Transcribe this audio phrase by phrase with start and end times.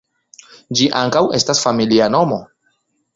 [0.79, 2.41] Ĝi ankaŭ estas familia nomo.